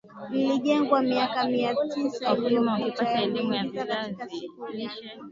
[0.29, 4.89] lilijengwa miaka mia tisa iliyopita yameingia katika siku ya nne